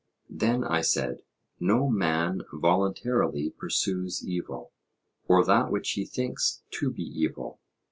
[0.31, 1.21] Then, I said,
[1.59, 4.71] no man voluntarily pursues evil,
[5.27, 7.59] or that which he thinks to be evil.